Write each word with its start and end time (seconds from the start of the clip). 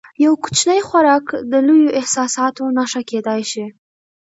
یو 0.23 0.33
کوچنی 0.43 0.81
خوراک 0.87 1.25
د 1.51 1.53
لویو 1.67 1.95
احساساتو 1.99 2.63
نښه 2.77 3.01
کېدای 3.09 3.41
شي. 3.51 3.65